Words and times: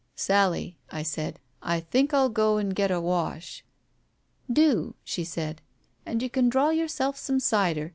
"Sally," 0.15 0.79
I 0.89 1.03
said, 1.03 1.39
"I 1.61 1.79
think 1.79 2.09
Til 2.09 2.29
go 2.29 2.57
and 2.57 2.73
get 2.73 2.89
a 2.89 2.99
wash." 2.99 3.63
"Do," 4.51 4.95
she 5.03 5.23
said, 5.23 5.61
"and 6.07 6.23
you 6.23 6.29
can 6.31 6.49
draw 6.49 6.71
yourself 6.71 7.17
some 7.17 7.39
cider. 7.39 7.89